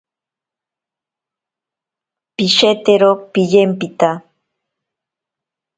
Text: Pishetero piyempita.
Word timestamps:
Pishetero 2.35 3.11
piyempita. 3.31 4.09